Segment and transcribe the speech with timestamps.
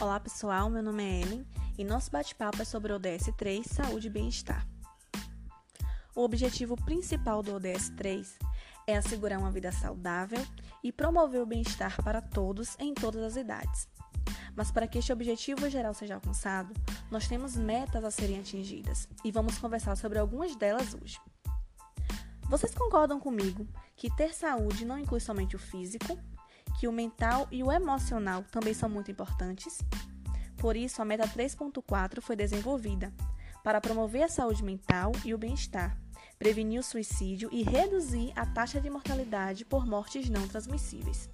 [0.00, 1.46] Olá pessoal, meu nome é Ellen
[1.76, 4.66] e nosso bate-papo é sobre o ODS 3 Saúde e Bem-Estar.
[6.16, 8.38] O objetivo principal do ODS 3
[8.86, 10.42] é assegurar uma vida saudável
[10.82, 13.86] e promover o bem-estar para todos em todas as idades.
[14.56, 16.72] Mas para que este objetivo geral seja alcançado,
[17.10, 21.20] nós temos metas a serem atingidas e vamos conversar sobre algumas delas hoje.
[22.48, 26.18] Vocês concordam comigo que ter saúde não inclui somente o físico,
[26.78, 29.78] que o mental e o emocional também são muito importantes?
[30.56, 33.12] Por isso, a meta 3.4 foi desenvolvida
[33.64, 35.96] para promover a saúde mental e o bem-estar,
[36.38, 41.30] prevenir o suicídio e reduzir a taxa de mortalidade por mortes não transmissíveis.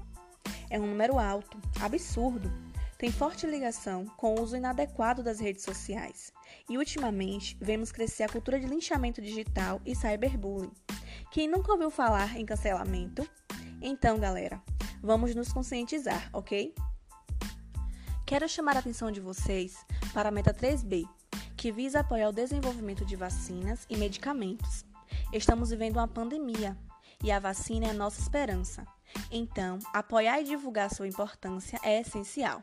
[0.70, 2.52] É um número alto, absurdo.
[2.96, 6.32] Tem forte ligação com o uso inadequado das redes sociais.
[6.70, 10.70] E ultimamente vemos crescer a cultura de linchamento digital e cyberbullying.
[11.32, 13.28] Quem nunca ouviu falar em cancelamento?
[13.82, 14.62] Então, galera,
[15.02, 16.72] vamos nos conscientizar, ok?
[18.24, 21.08] Quero chamar a atenção de vocês para a meta 3B,
[21.56, 24.93] que visa apoiar o desenvolvimento de vacinas e medicamentos.
[25.32, 26.76] Estamos vivendo uma pandemia
[27.22, 28.86] e a vacina é a nossa esperança.
[29.30, 32.62] Então, apoiar e divulgar sua importância é essencial.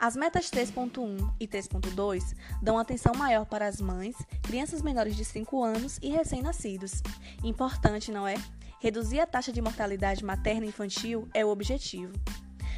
[0.00, 5.62] As metas 3.1 e 3.2 dão atenção maior para as mães, crianças menores de 5
[5.62, 7.02] anos e recém-nascidos.
[7.44, 8.34] Importante, não é?
[8.80, 12.14] Reduzir a taxa de mortalidade materna e infantil é o objetivo.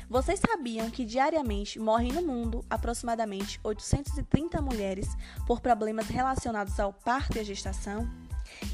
[0.08, 5.08] Vocês sabiam que diariamente morrem no mundo aproximadamente 830 mulheres
[5.46, 8.10] por problemas relacionados ao parto e à gestação?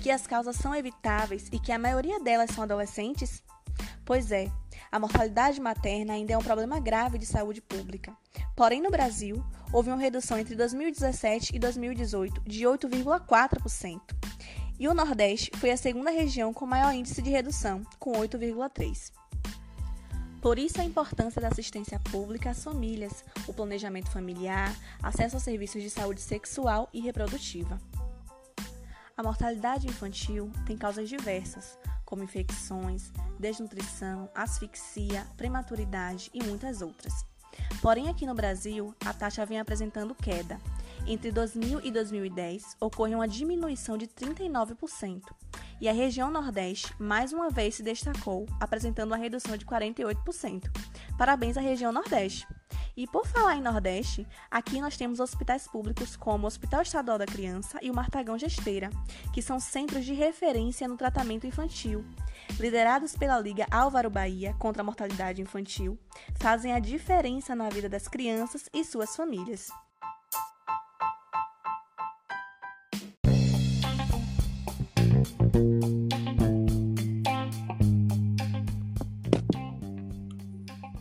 [0.02, 3.42] Que as causas são evitáveis e que a maioria delas são adolescentes?
[4.04, 4.50] Pois é,
[4.90, 8.16] a mortalidade materna ainda é um problema grave de saúde pública.
[8.56, 14.00] Porém, no Brasil, houve uma redução entre 2017 e 2018 de 8,4%.
[14.78, 19.12] E o Nordeste foi a segunda região com maior índice de redução, com 8,3%.
[20.40, 25.82] Por isso, a importância da assistência pública às famílias, o planejamento familiar, acesso a serviços
[25.82, 27.78] de saúde sexual e reprodutiva.
[29.18, 37.26] A mortalidade infantil tem causas diversas, como infecções, desnutrição, asfixia, prematuridade e muitas outras.
[37.82, 40.60] Porém, aqui no Brasil, a taxa vem apresentando queda.
[41.10, 45.22] Entre 2000 e 2010, ocorre uma diminuição de 39%,
[45.80, 50.64] e a região Nordeste mais uma vez se destacou, apresentando uma redução de 48%.
[51.16, 52.46] Parabéns à região Nordeste!
[52.94, 57.24] E por falar em Nordeste, aqui nós temos hospitais públicos como o Hospital Estadual da
[57.24, 58.90] Criança e o Martagão Gesteira,
[59.32, 62.04] que são centros de referência no tratamento infantil.
[62.60, 65.98] Liderados pela Liga Álvaro Bahia contra a mortalidade infantil,
[66.38, 69.70] fazem a diferença na vida das crianças e suas famílias.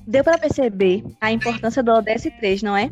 [0.07, 2.89] Deu para perceber a importância do ODS 3, não é?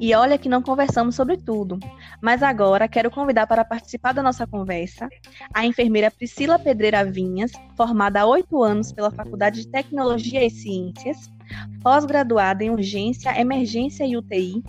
[0.00, 1.78] E olha que não conversamos sobre tudo,
[2.20, 5.08] mas agora quero convidar para participar da nossa conversa
[5.54, 11.30] a enfermeira Priscila Pedreira Vinhas, formada há oito anos pela Faculdade de Tecnologia e Ciências,
[11.82, 14.62] pós-graduada em Urgência, Emergência e UTI,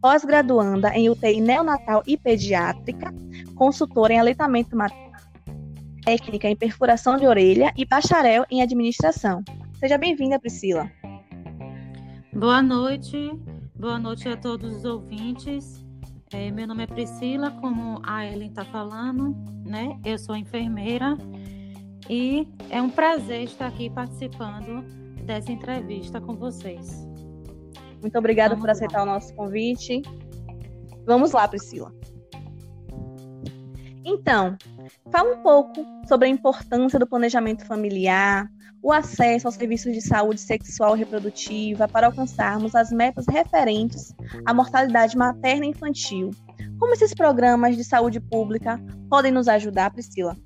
[0.00, 3.14] pós-graduanda em UTI Neonatal e Pediátrica,
[3.54, 5.12] consultora em aleitamento materno,
[6.04, 9.44] técnica em perfuração de orelha e bacharel em administração.
[9.78, 10.90] Seja bem-vinda, Priscila.
[12.40, 13.38] Boa noite,
[13.78, 15.84] boa noite a todos os ouvintes.
[16.32, 20.00] É, meu nome é Priscila, como a Ellen está falando, né?
[20.02, 21.18] Eu sou enfermeira
[22.08, 24.82] e é um prazer estar aqui participando
[25.26, 27.06] dessa entrevista com vocês.
[28.00, 29.02] Muito obrigada Vamos por aceitar lá.
[29.02, 30.00] o nosso convite.
[31.04, 31.92] Vamos lá, Priscila.
[34.02, 34.56] Então,
[35.12, 38.50] fala um pouco sobre a importância do planejamento familiar,
[38.82, 44.14] o acesso aos serviços de saúde sexual e reprodutiva para alcançarmos as metas referentes
[44.46, 46.30] à mortalidade materna e infantil.
[46.78, 50.36] Como esses programas de saúde pública podem nos ajudar, Priscila?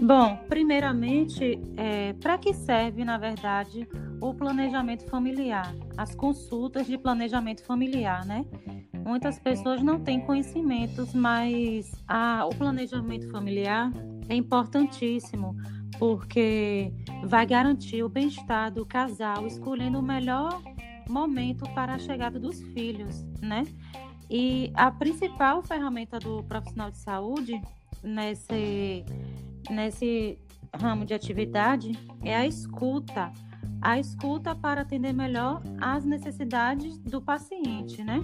[0.00, 3.86] Bom, primeiramente, é, para que serve, na verdade,
[4.20, 8.44] o planejamento familiar, as consultas de planejamento familiar, né?
[9.04, 13.90] Muitas pessoas não têm conhecimentos, mas a, o planejamento familiar
[14.28, 15.56] é importantíssimo
[15.98, 16.92] porque
[17.24, 20.62] vai garantir o bem-estar do casal, escolhendo o melhor
[21.08, 23.64] momento para a chegada dos filhos, né?
[24.30, 27.60] E a principal ferramenta do profissional de saúde
[28.02, 29.04] nesse,
[29.70, 30.38] nesse
[30.74, 33.32] ramo de atividade é a escuta,
[33.80, 38.22] a escuta para atender melhor as necessidades do paciente, né?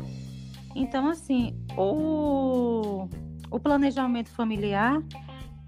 [0.74, 3.08] Então, assim, o,
[3.50, 5.02] o planejamento familiar,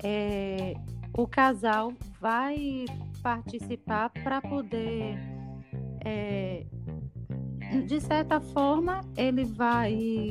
[0.02, 0.74] é,
[1.16, 2.84] o casal vai
[3.22, 5.18] participar para poder,
[6.04, 6.66] é,
[7.86, 10.30] de certa forma, ele vai,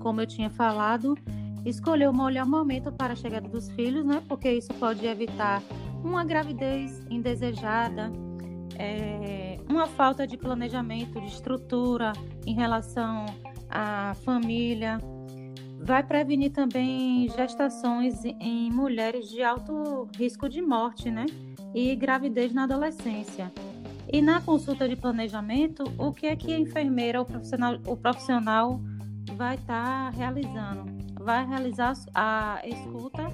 [0.00, 1.16] como eu tinha falado,
[1.64, 4.22] escolher o melhor momento para a chegada dos filhos, né?
[4.28, 5.62] Porque isso pode evitar
[6.02, 8.12] uma gravidez indesejada,
[8.78, 12.12] é, uma falta de planejamento, de estrutura
[12.44, 13.26] em relação
[13.68, 14.98] à família.
[15.80, 21.26] Vai prevenir também gestações em mulheres de alto risco de morte, né?
[21.74, 23.52] E gravidez na adolescência.
[24.12, 28.80] E na consulta de planejamento, o que é que a enfermeira, o profissional, o profissional
[29.34, 30.84] vai estar tá realizando?
[31.20, 33.26] Vai realizar a escuta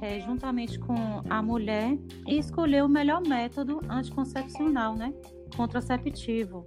[0.00, 1.96] é, juntamente com a mulher
[2.26, 5.14] e escolher o melhor método anticoncepcional, né?
[5.56, 6.64] Contraceptivo,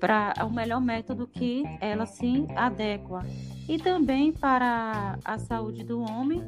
[0.00, 3.20] para o melhor método que ela se adequa.
[3.68, 6.42] E também para a saúde do homem,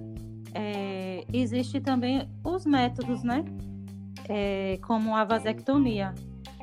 [0.55, 3.45] é, existe também os métodos, né?
[4.29, 6.15] É, como a vasectomia,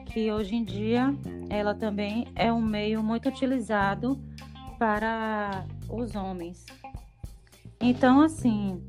[0.05, 1.13] que hoje em dia
[1.49, 4.19] ela também é um meio muito utilizado
[4.77, 6.65] para os homens.
[7.81, 8.81] Então, assim,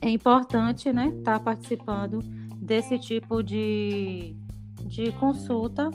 [0.00, 2.20] é importante, né, estar tá participando
[2.56, 4.36] desse tipo de,
[4.86, 5.90] de consulta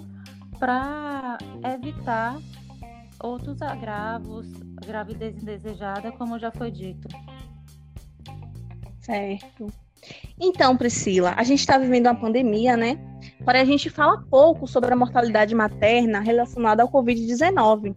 [0.60, 2.38] para evitar
[3.22, 4.48] outros agravos,
[4.86, 7.08] gravidez indesejada, como já foi dito.
[9.02, 9.68] Certo.
[10.40, 12.98] Então, Priscila, a gente está vivendo uma pandemia, né?
[13.44, 17.94] Porém, a gente fala pouco sobre a mortalidade materna relacionada ao Covid-19.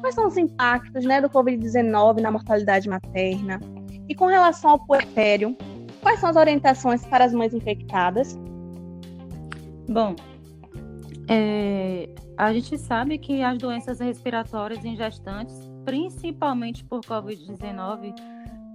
[0.00, 3.58] Quais são os impactos né, do Covid-19 na mortalidade materna?
[4.08, 5.56] E com relação ao puerpério,
[6.02, 8.38] quais são as orientações para as mães infectadas?
[9.88, 10.14] Bom,
[11.28, 18.14] é, a gente sabe que as doenças respiratórias em gestantes, principalmente por Covid-19,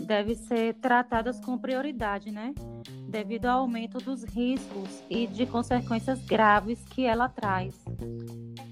[0.05, 2.53] devem ser tratadas com prioridade, né?
[3.09, 7.83] Devido ao aumento dos riscos e de consequências graves que ela traz.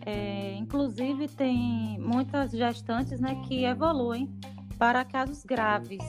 [0.06, 4.32] É, inclusive, tem muitas gestantes né, que evoluem
[4.78, 6.04] para casos graves,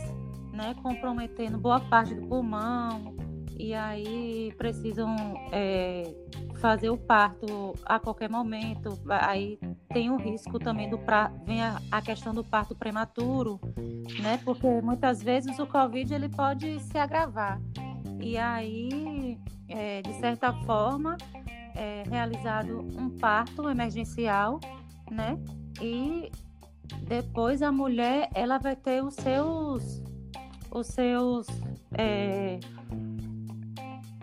[0.53, 3.17] né, comprometendo boa parte do pulmão,
[3.59, 5.17] e aí precisam
[5.51, 6.15] é,
[6.59, 8.99] fazer o parto a qualquer momento.
[9.09, 9.59] Aí
[9.89, 11.29] tem o risco também do pra...
[11.45, 13.61] vem a, a, questão do parto prematuro,
[14.21, 14.39] né?
[14.45, 17.61] Porque muitas vezes o Covid ele pode se agravar.
[18.21, 19.39] E aí,
[19.69, 21.17] é, de certa forma,
[21.75, 24.61] é realizado um parto emergencial,
[25.11, 25.39] né?
[25.81, 26.31] E
[27.03, 30.03] depois a mulher ela vai ter os seus
[30.71, 31.47] os seus
[31.97, 32.59] é,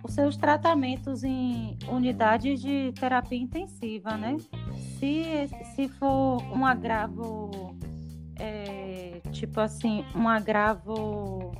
[0.06, 4.38] os seus tratamentos em unidades de terapia intensiva, né?
[5.00, 7.76] Se, se for um agravo,
[8.40, 11.52] é, tipo assim, um agravo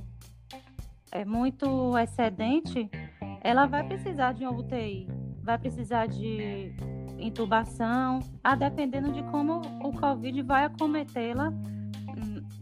[1.12, 2.90] é muito excedente,
[3.42, 5.08] ela vai precisar de uma UTI,
[5.42, 6.76] vai precisar de
[7.18, 11.52] intubação, a dependendo de como o Covid vai acometê-la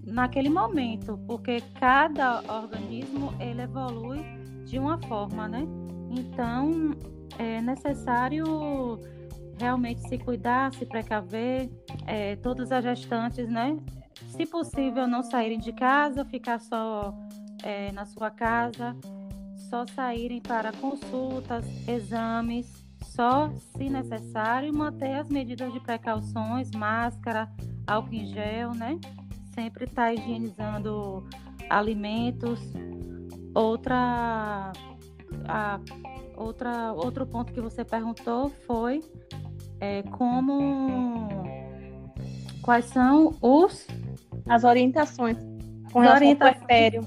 [0.05, 4.42] naquele momento, porque cada organismo ele evolui
[4.73, 5.67] de uma forma, né?
[6.09, 6.95] Então
[7.37, 8.99] é necessário
[9.59, 11.69] realmente se cuidar, se precaver,
[12.07, 13.77] é, todas as gestantes, né?
[14.29, 17.13] Se possível, não saírem de casa, ficar só
[17.61, 18.95] é, na sua casa,
[19.69, 27.47] só saírem para consultas, exames, só se necessário, manter as medidas de precauções, máscara,
[27.85, 28.99] álcool em gel, né?
[29.53, 31.23] sempre estar tá higienizando
[31.69, 32.59] alimentos.
[33.53, 34.71] Outra,
[35.47, 35.79] a,
[36.35, 39.01] outra, outro ponto que você perguntou foi
[39.79, 41.27] é, como
[42.61, 43.85] quais são os
[44.47, 45.37] as orientações
[45.93, 47.01] com relação orientações ao puerpério.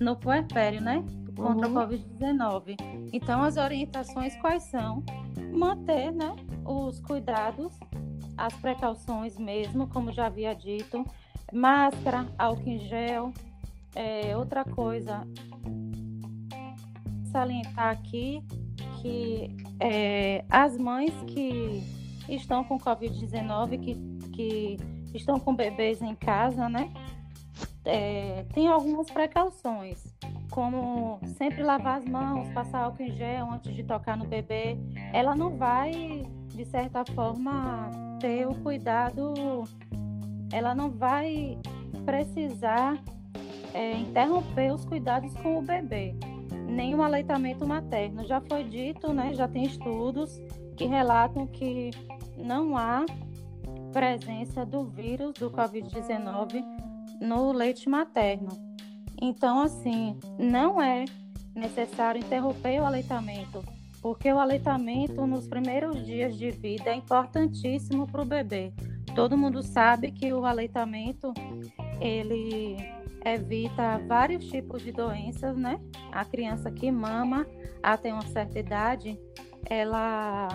[0.00, 1.04] No puerpério, né?
[1.36, 1.78] Contra uhum.
[1.78, 2.76] a Covid-19.
[3.12, 5.02] Então, as orientações quais são?
[5.52, 6.34] Manter né,
[6.64, 7.78] os cuidados,
[8.36, 11.04] as precauções mesmo, como já havia dito,
[11.52, 13.32] máscara, álcool em gel.
[13.98, 15.26] É, outra coisa,
[17.32, 18.44] salientar aqui
[19.02, 21.82] que é, as mães que
[22.28, 23.94] estão com Covid-19, que,
[24.32, 24.76] que
[25.12, 26.92] estão com bebês em casa, né?
[27.84, 30.04] É, tem algumas precauções,
[30.50, 34.76] como sempre lavar as mãos, passar álcool em gel antes de tocar no bebê.
[35.12, 36.24] Ela não vai,
[36.54, 37.90] de certa forma,
[38.20, 39.34] ter o cuidado
[40.52, 41.58] ela não vai
[42.04, 42.98] precisar
[43.78, 46.12] é, interromper os cuidados com o bebê.
[46.66, 48.26] nem o aleitamento materno.
[48.26, 50.38] Já foi dito, né, já tem estudos
[50.76, 51.90] que relatam que
[52.36, 53.06] não há
[53.92, 56.62] presença do vírus do Covid-19
[57.20, 58.50] no leite materno.
[59.20, 61.04] Então, assim, não é
[61.54, 63.64] necessário interromper o aleitamento,
[64.02, 68.72] porque o aleitamento nos primeiros dias de vida é importantíssimo para o bebê.
[69.14, 71.32] Todo mundo sabe que o aleitamento
[72.00, 72.97] ele
[73.34, 75.80] evita vários tipos de doenças, né?
[76.12, 77.46] A criança que mama
[77.82, 79.18] até uma certa idade,
[79.68, 80.48] ela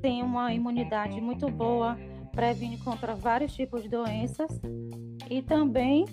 [0.00, 1.98] tem uma imunidade muito boa,
[2.32, 4.60] previne contra vários tipos de doenças
[5.28, 6.04] e também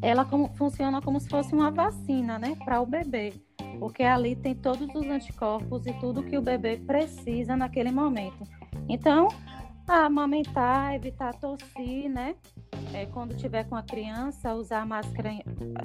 [0.00, 3.32] ela como, funciona como se fosse uma vacina, né, para o bebê,
[3.78, 8.44] porque ali tem todos os anticorpos e tudo que o bebê precisa naquele momento.
[8.88, 9.28] Então,
[9.86, 12.34] amamentar, evitar tossir, né?
[12.94, 15.30] É, quando tiver com a criança, usar a máscara,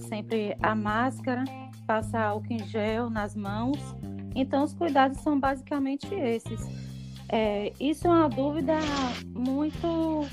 [0.08, 1.44] sempre a máscara,
[1.88, 3.80] passar álcool em gel nas mãos.
[4.36, 6.62] Então, os cuidados são basicamente esses.
[7.28, 8.76] É, isso é uma dúvida
[9.34, 10.28] muito.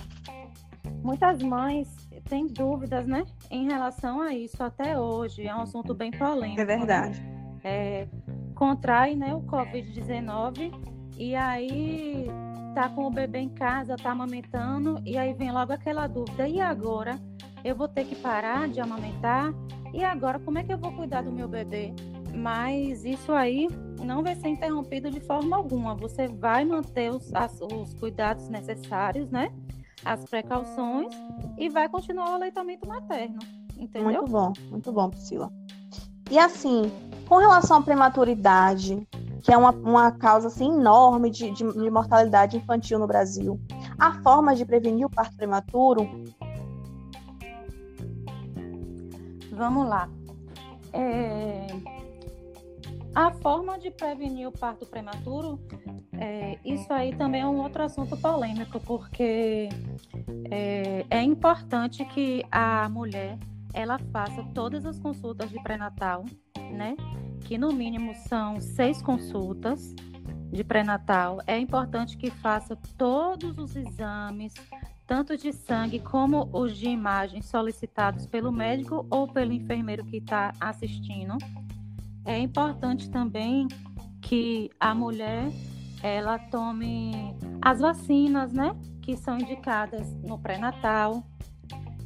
[1.02, 1.88] Muitas mães
[2.28, 5.46] têm dúvidas, né, em relação a isso até hoje.
[5.46, 6.60] É um assunto bem polêmico.
[6.60, 7.22] É verdade.
[7.64, 8.06] É,
[8.54, 10.72] contrai, né, o Covid-19
[11.16, 12.26] e aí
[12.76, 16.60] tá com o bebê em casa, tá amamentando, e aí vem logo aquela dúvida: e
[16.60, 17.18] agora?
[17.64, 19.52] Eu vou ter que parar de amamentar?
[19.94, 21.94] E agora, como é que eu vou cuidar do meu bebê?
[22.34, 23.66] Mas isso aí
[24.04, 25.94] não vai ser interrompido de forma alguma.
[25.94, 29.50] Você vai manter os, as, os cuidados necessários, né?
[30.04, 31.14] As precauções
[31.56, 33.38] e vai continuar o aleitamento materno.
[33.76, 34.20] Entendeu?
[34.20, 35.50] Muito bom, muito bom, Priscila.
[36.30, 36.92] E assim,
[37.26, 39.08] com relação à prematuridade,
[39.46, 43.60] que é uma, uma causa assim, enorme de, de, de mortalidade infantil no Brasil.
[43.96, 46.10] Há formas de prevenir o parto prematuro?
[49.52, 50.10] Vamos lá.
[50.92, 51.68] É...
[53.14, 55.60] A forma de prevenir o parto prematuro,
[56.18, 59.68] é, isso aí também é um outro assunto polêmico, porque
[60.50, 63.38] é, é importante que a mulher
[63.72, 66.24] ela faça todas as consultas de pré-natal,
[66.72, 66.96] né?
[67.42, 69.94] Que no mínimo são seis consultas
[70.50, 71.40] de pré-natal.
[71.46, 74.54] É importante que faça todos os exames,
[75.06, 80.52] tanto de sangue como os de imagem, solicitados pelo médico ou pelo enfermeiro que está
[80.60, 81.36] assistindo.
[82.24, 83.68] É importante também
[84.20, 85.50] que a mulher
[86.02, 91.24] ela tome as vacinas, né, que são indicadas no pré-natal.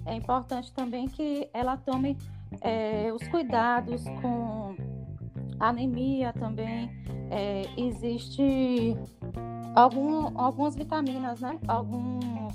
[0.06, 2.16] É importante também que ela tome
[2.60, 4.76] é, os cuidados com
[5.60, 6.90] anemia também,
[7.30, 8.96] é, existe
[9.74, 11.58] algum, algumas vitaminas, né?
[11.68, 12.54] Alguns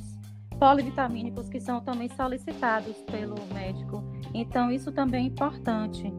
[0.59, 4.03] polivitamínicos que são também solicitados pelo médico.
[4.33, 6.11] Então, isso também é importante.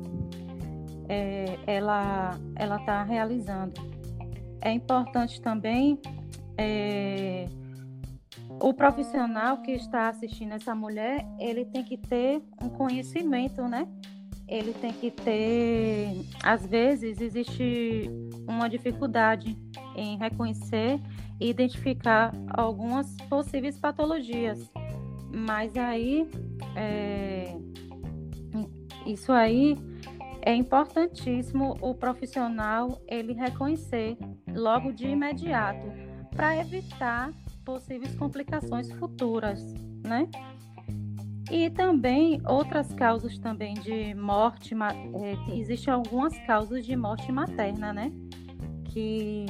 [1.08, 3.74] É, ela ela está realizando.
[4.60, 6.00] É importante também
[6.58, 7.46] é,
[8.60, 13.86] o profissional que está assistindo essa mulher, ele tem que ter um conhecimento, né,
[14.48, 18.10] ele tem que ter, às vezes existe
[18.46, 19.56] uma dificuldade
[19.96, 21.00] em reconhecer
[21.40, 24.70] e identificar algumas possíveis patologias,
[25.32, 26.28] mas aí
[26.76, 27.56] é,
[29.04, 29.76] isso aí
[30.42, 34.16] é importantíssimo o profissional ele reconhecer
[34.54, 35.86] logo de imediato
[36.30, 37.32] para evitar
[37.64, 39.60] possíveis complicações futuras,
[40.04, 40.28] né?
[41.50, 48.12] E também outras causas também de morte, é, existem algumas causas de morte materna, né?
[48.84, 49.46] Que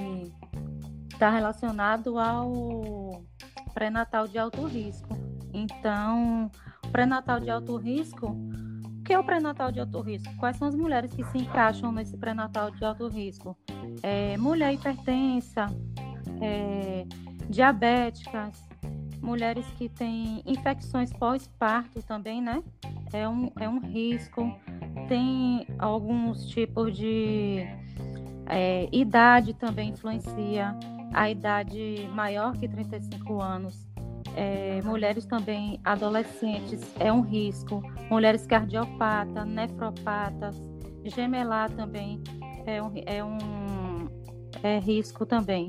[1.11, 3.25] está relacionado ao
[3.73, 5.09] pré-natal de alto risco.
[5.55, 6.51] Então,
[6.93, 10.35] pré-natal de alto risco, o que é o pré-natal de alto risco?
[10.37, 13.57] Quais são as mulheres que se encaixam nesse pré-natal de alto risco?
[14.03, 15.67] É, mulher hipertensa,
[16.43, 17.07] é,
[17.49, 18.69] diabéticas,
[19.27, 22.63] mulheres que têm infecções pós-parto também, né?
[23.13, 24.57] É um, é um risco.
[25.09, 27.67] Tem alguns tipos de
[28.47, 30.75] é, idade também influencia.
[31.13, 33.87] A idade maior que 35 anos.
[34.37, 37.83] É, mulheres também adolescentes é um risco.
[38.09, 40.57] Mulheres cardiopatas, nefropatas,
[41.05, 42.23] gemelar também
[42.67, 44.09] é um, é um
[44.63, 45.67] é risco também.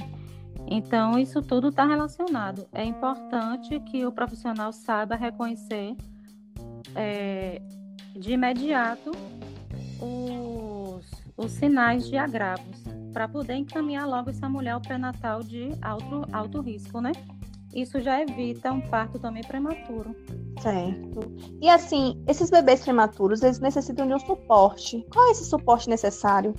[0.69, 2.67] Então, isso tudo está relacionado.
[2.73, 5.95] É importante que o profissional saiba reconhecer
[6.95, 7.61] é,
[8.13, 9.11] de imediato
[10.01, 11.05] os,
[11.37, 12.83] os sinais de agravos,
[13.13, 17.11] para poder encaminhar logo essa mulher ao pré-natal de alto, alto risco, né?
[17.73, 20.15] Isso já evita um parto também prematuro.
[20.61, 21.35] Certo.
[21.61, 25.05] E assim, esses bebês prematuros, eles necessitam de um suporte.
[25.11, 26.53] Qual é esse suporte necessário?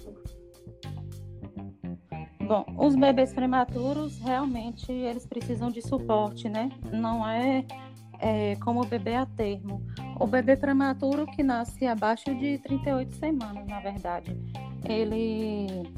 [2.49, 6.71] Bom, os bebês prematuros realmente eles precisam de suporte, né?
[6.90, 7.62] Não é,
[8.19, 9.83] é como o bebê a termo.
[10.19, 14.35] O bebê prematuro que nasce abaixo de 38 semanas, na verdade,
[14.88, 15.93] ele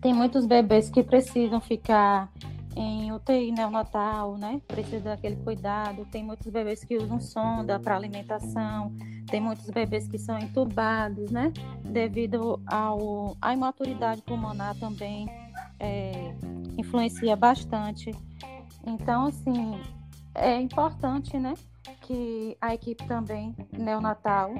[0.00, 2.28] tem muitos bebês que precisam ficar
[2.74, 4.60] em UTI neonatal, né?
[4.66, 6.04] Precisa daquele cuidado.
[6.06, 8.92] Tem muitos bebês que usam sonda para alimentação.
[9.30, 11.52] Tem muitos bebês que são entubados, né?
[11.84, 15.28] Devido ao, à imaturidade pulmonar também
[15.80, 16.34] é,
[16.76, 18.10] influencia bastante.
[18.86, 19.80] Então, assim,
[20.34, 21.54] é importante, né,
[22.02, 24.52] que a equipe também neonatal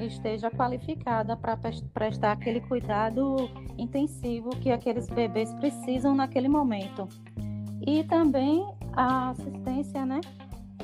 [0.00, 1.56] esteja qualificada para
[1.94, 7.08] prestar aquele cuidado intensivo que aqueles bebês precisam naquele momento.
[7.86, 10.20] E também a assistência, né,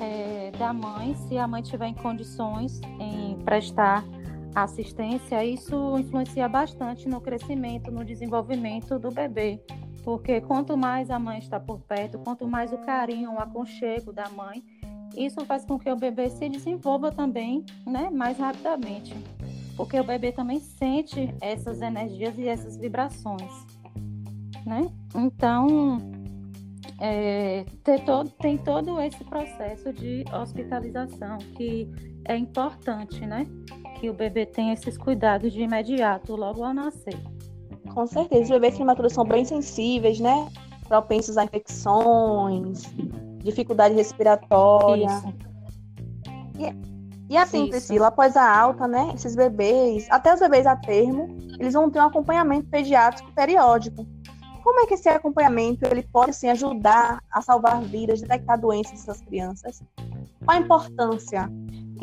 [0.01, 4.05] é, da mãe, se a mãe tiver em condições em prestar
[4.55, 9.61] assistência, isso influencia bastante no crescimento, no desenvolvimento do bebê.
[10.05, 14.29] Porque quanto mais a mãe está por perto, quanto mais o carinho, o aconchego da
[14.29, 14.63] mãe,
[15.17, 19.15] isso faz com que o bebê se desenvolva também né, mais rapidamente.
[19.77, 23.53] Porque o bebê também sente essas energias e essas vibrações.
[24.67, 24.91] Né?
[25.15, 25.99] Então,
[27.01, 31.91] é, to tem todo esse processo de hospitalização que
[32.25, 33.47] é importante, né?
[34.03, 37.17] Que o bebê tenha esses cuidados de imediato, logo ao nascer.
[37.95, 40.49] Com certeza, os bebês prematuros são bem sensíveis, né?
[40.89, 42.83] Propensos a infecções,
[43.39, 45.07] dificuldade respiratória.
[45.07, 45.35] Isso.
[46.59, 47.71] E, e assim, Isso.
[47.71, 49.13] Priscila, após a alta, né?
[49.15, 54.05] Esses bebês, até os bebês a termo, eles vão ter um acompanhamento pediátrico periódico.
[54.65, 59.21] Como é que esse acompanhamento ele pode assim, ajudar a salvar vidas, detectar doenças dessas
[59.21, 59.81] crianças?
[60.45, 61.49] Qual a importância?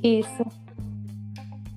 [0.02, 0.69] Isso.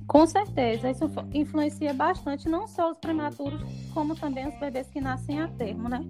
[0.07, 3.63] Com certeza, isso influencia bastante não só os prematuros,
[3.95, 6.01] como também os bebês que nascem a termo, né?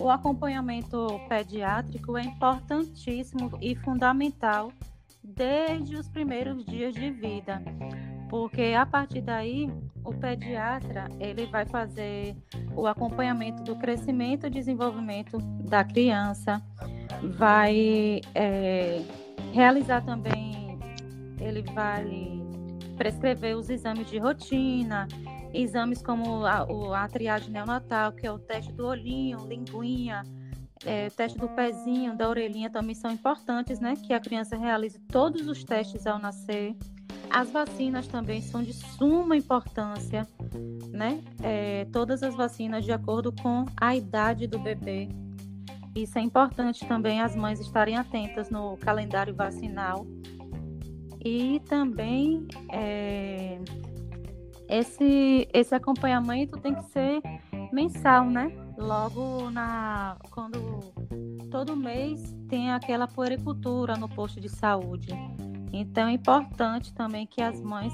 [0.00, 4.72] O acompanhamento pediátrico é importantíssimo e fundamental
[5.22, 7.62] desde os primeiros dias de vida,
[8.28, 9.70] porque a partir daí
[10.04, 12.34] o pediatra ele vai fazer
[12.74, 16.60] o acompanhamento do crescimento e desenvolvimento da criança,
[17.36, 19.02] vai é,
[19.52, 20.78] realizar também,
[21.38, 22.41] ele vai
[23.02, 25.08] prescrever os exames de rotina,
[25.52, 26.64] exames como a,
[27.02, 30.22] a triagem neonatal, que é o teste do olhinho, linguinha,
[30.86, 33.94] é, teste do pezinho, da orelhinha também são importantes, né?
[33.96, 36.76] Que a criança realize todos os testes ao nascer.
[37.28, 40.24] As vacinas também são de suma importância,
[40.90, 41.20] né?
[41.42, 45.08] É, todas as vacinas de acordo com a idade do bebê.
[45.92, 50.06] Isso é importante também as mães estarem atentas no calendário vacinal
[51.24, 53.58] e também é,
[54.68, 57.20] esse, esse acompanhamento tem que ser
[57.72, 58.50] mensal, né?
[58.76, 60.80] Logo na quando
[61.50, 65.10] todo mês tem aquela puericultura no posto de saúde.
[65.72, 67.92] Então é importante também que as mães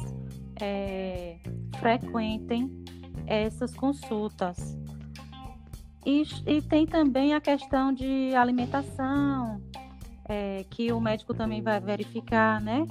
[0.61, 1.39] é,
[1.79, 2.71] frequentem
[3.27, 4.79] essas consultas.
[6.07, 9.61] E, e, tem também a questão de alimentação,
[10.27, 12.87] é, que o médico também vai verificar, né?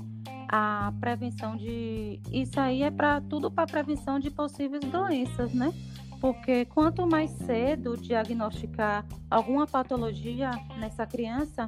[0.47, 2.19] A prevenção de.
[2.31, 5.73] Isso aí é para tudo para prevenção de possíveis doenças, né?
[6.19, 11.65] Porque quanto mais cedo diagnosticar alguma patologia nessa criança,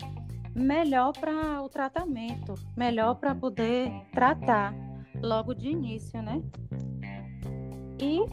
[0.55, 4.73] melhor para o tratamento, melhor para poder tratar
[5.21, 6.41] logo de início, né?
[7.99, 8.25] E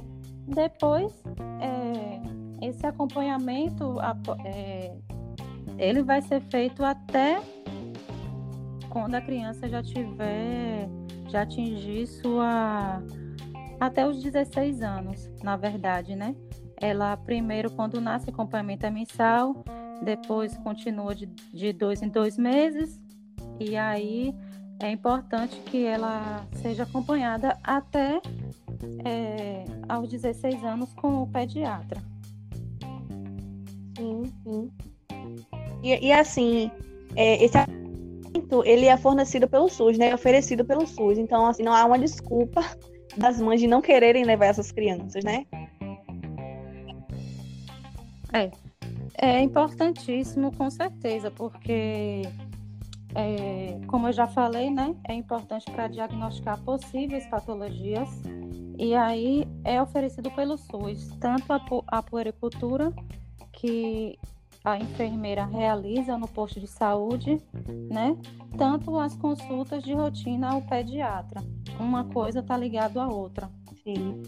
[0.46, 1.12] depois
[1.60, 3.96] é, esse acompanhamento
[4.44, 4.96] é,
[5.78, 7.42] ele vai ser feito até
[8.96, 10.88] quando a criança já tiver,
[11.28, 13.02] já atingir sua.
[13.78, 16.34] até os 16 anos, na verdade, né?
[16.80, 19.62] Ela primeiro, quando nasce, acompanhamento é mensal,
[20.02, 22.98] depois continua de, de dois em dois meses,
[23.60, 24.34] e aí
[24.80, 28.22] é importante que ela seja acompanhada até
[29.04, 32.02] é, aos 16 anos com o pediatra.
[33.98, 34.70] Sim, sim.
[35.82, 36.70] E, e assim,
[37.14, 37.58] é, esse
[38.64, 40.14] ele é fornecido pelo SUS, né?
[40.14, 41.18] Oferecido pelo SUS.
[41.18, 42.62] Então, assim, não há uma desculpa
[43.16, 45.46] das mães de não quererem levar essas crianças, né?
[48.32, 48.50] É.
[49.18, 52.22] É importantíssimo, com certeza, porque,
[53.14, 54.94] é, como eu já falei, né?
[55.08, 58.08] É importante para diagnosticar possíveis patologias.
[58.78, 62.92] E aí é oferecido pelo SUS, tanto a, a puericultura,
[63.52, 64.18] que
[64.66, 67.40] a enfermeira realiza no posto de saúde,
[67.88, 68.16] né?
[68.58, 71.40] Tanto as consultas de rotina ao pediatra.
[71.78, 73.48] Uma coisa está ligada à outra.
[73.84, 74.24] Sim.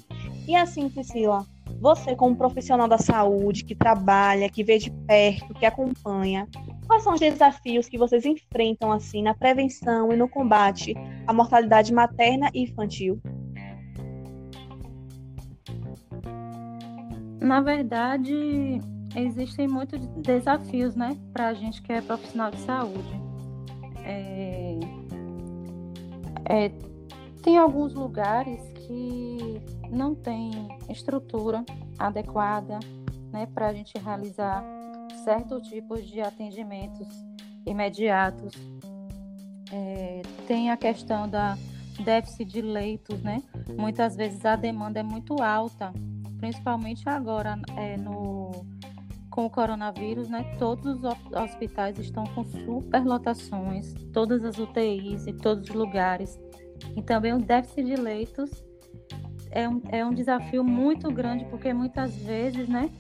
[0.46, 1.44] E assim, Priscila,
[1.80, 6.46] você como profissional da saúde, que trabalha, que vê de perto, que acompanha,
[6.86, 10.94] quais são os desafios que vocês enfrentam assim na prevenção e no combate
[11.26, 13.20] à mortalidade materna e infantil?
[17.40, 18.80] Na verdade,
[19.24, 23.20] existem muitos desafios, né, para a gente que é profissional de saúde.
[24.04, 24.78] É,
[26.48, 26.72] é,
[27.42, 30.50] tem alguns lugares que não tem
[30.88, 31.64] estrutura
[31.98, 32.78] adequada,
[33.32, 34.64] né, para a gente realizar
[35.24, 37.06] certos tipos de atendimentos
[37.66, 38.52] imediatos.
[39.70, 41.56] É, tem a questão da
[42.02, 43.42] déficit de leitos, né?
[43.76, 45.92] Muitas vezes a demanda é muito alta,
[46.38, 48.52] principalmente agora é, no
[49.38, 55.70] com o coronavírus, né, todos os hospitais estão com superlotações, todas as UTIs em todos
[55.70, 56.40] os lugares.
[56.96, 58.50] E também o déficit de leitos
[59.52, 62.90] é um, é um desafio muito grande, porque muitas vezes, né,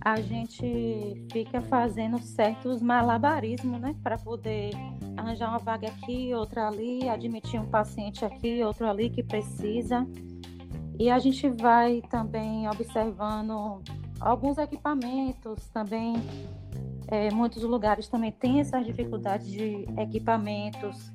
[0.00, 4.72] a gente fica fazendo certos malabarismos, né, para poder
[5.16, 10.04] arranjar uma vaga aqui, outra ali, admitir um paciente aqui, outro ali que precisa.
[10.98, 13.84] E a gente vai também observando
[14.20, 16.14] alguns equipamentos também.
[17.08, 21.12] É, muitos lugares também têm essas dificuldades de equipamentos.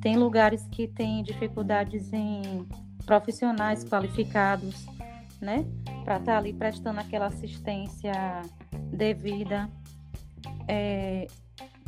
[0.00, 2.66] Tem lugares que têm dificuldades em
[3.04, 4.86] profissionais qualificados,
[5.40, 5.64] né?
[6.04, 8.42] Para estar tá ali prestando aquela assistência
[8.92, 9.68] devida.
[10.68, 11.26] É,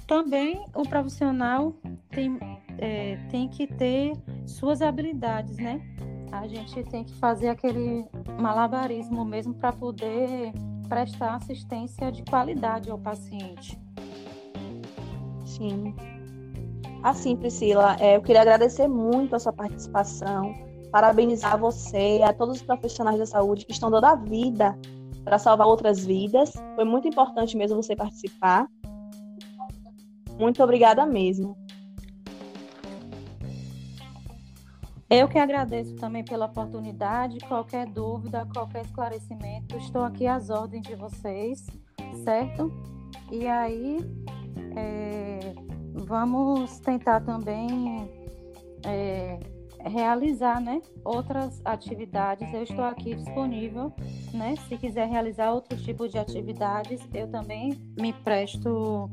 [0.07, 1.75] também o profissional
[2.11, 2.39] tem,
[2.79, 4.13] é, tem que ter
[4.47, 5.81] suas habilidades, né?
[6.33, 8.07] A gente tem que fazer aquele
[8.41, 10.53] malabarismo mesmo para poder
[10.89, 13.79] prestar assistência de qualidade ao paciente.
[15.45, 15.95] Sim.
[17.03, 20.55] Assim, Priscila, é, eu queria agradecer muito a sua participação,
[20.91, 24.77] parabenizar você e a todos os profissionais da saúde que estão dando a vida
[25.25, 26.53] para salvar outras vidas.
[26.75, 28.67] Foi muito importante mesmo você participar.
[30.39, 31.57] Muito obrigada mesmo.
[35.09, 37.39] Eu que agradeço também pela oportunidade.
[37.41, 41.65] Qualquer dúvida, qualquer esclarecimento, estou aqui às ordens de vocês,
[42.25, 42.73] certo?
[43.31, 43.99] E aí,
[44.77, 45.55] é,
[45.95, 48.11] vamos tentar também
[48.85, 49.39] é,
[49.89, 52.53] realizar né, outras atividades.
[52.53, 53.93] Eu estou aqui disponível,
[54.35, 54.57] né?
[54.69, 59.09] Se quiser realizar outros tipos de atividades, eu também me presto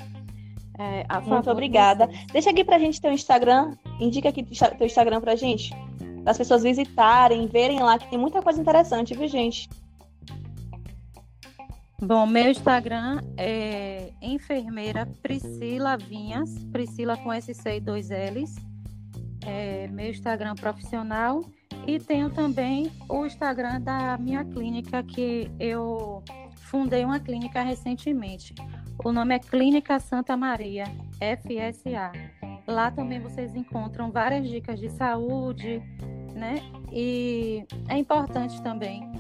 [0.77, 2.09] é, Muito obrigada.
[2.31, 3.75] Deixa aqui pra gente teu Instagram.
[3.99, 5.71] Indica aqui teu Instagram pra gente.
[6.23, 9.69] Para as pessoas visitarem, verem lá, que tem muita coisa interessante, viu, gente?
[12.01, 18.55] Bom, meu Instagram é enfermeira Priscila Vinhas, Priscila com SC e dois L's.
[19.45, 21.45] É meu Instagram profissional.
[21.85, 26.23] E tenho também o Instagram da minha clínica, que eu
[26.55, 28.55] fundei uma clínica recentemente.
[29.03, 30.85] O nome é Clínica Santa Maria,
[31.17, 32.11] FSA.
[32.67, 35.81] Lá também vocês encontram várias dicas de saúde,
[36.33, 36.55] né?
[36.91, 39.11] E é importante também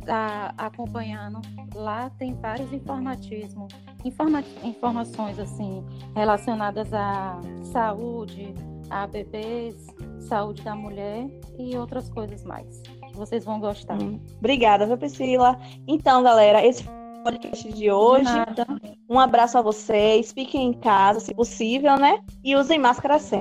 [0.00, 1.40] estar tá acompanhando.
[1.74, 3.72] Lá tem vários informatismos,
[4.04, 8.52] informa informações assim relacionadas à saúde,
[8.90, 9.86] a bebês,
[10.20, 11.26] saúde da mulher
[11.58, 12.82] e outras coisas mais.
[13.14, 14.00] Vocês vão gostar.
[14.00, 14.20] Hum.
[14.38, 15.58] Obrigada, Priscila?
[15.86, 16.84] Então, galera, esse
[17.22, 18.24] podcast de hoje.
[18.24, 20.32] De um abraço a vocês.
[20.32, 22.18] Fiquem em casa, se possível, né?
[22.42, 23.40] E usem máscara sempre.